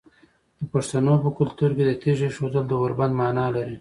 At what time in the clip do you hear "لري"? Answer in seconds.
3.55-3.69